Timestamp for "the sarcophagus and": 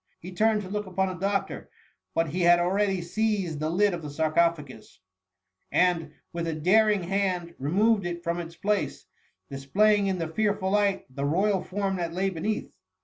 4.01-6.13